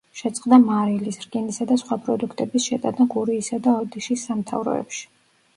[0.19, 5.07] შეწყდა მარილის, რკინისა და სხვა პროდუქტების შეტანა გურიისა და ოდიშის სამთავროებში.